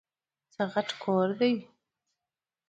څه 0.53 0.63
غټ 0.73 0.89
کور 1.03 1.27
دی؟! 1.39 1.51